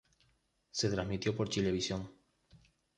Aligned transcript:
Se 0.71 0.89
transmitió 0.89 1.35
por 1.37 1.47
Chilevisión. 1.47 2.09